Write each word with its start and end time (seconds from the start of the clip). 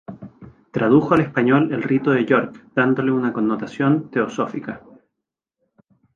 Tradujo 0.71 1.13
al 1.13 1.21
español 1.21 1.71
el 1.71 1.83
rito 1.83 2.09
de 2.09 2.25
York 2.25 2.71
dándole 2.73 3.11
una 3.11 3.31
connotación 3.31 4.09
teosófica. 4.09 4.81